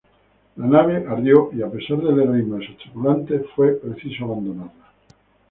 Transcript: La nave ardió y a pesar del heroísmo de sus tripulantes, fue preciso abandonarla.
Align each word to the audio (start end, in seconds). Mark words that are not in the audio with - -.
La 0.55 0.65
nave 0.65 1.05
ardió 1.07 1.51
y 1.53 1.61
a 1.61 1.69
pesar 1.69 1.97
del 2.01 2.19
heroísmo 2.21 2.57
de 2.57 2.65
sus 2.65 2.75
tripulantes, 2.79 3.43
fue 3.55 3.73
preciso 3.75 4.23
abandonarla. 4.23 4.89